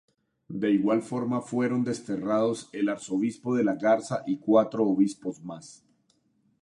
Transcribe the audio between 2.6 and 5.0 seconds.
el arzobispo De la Garza y cuatro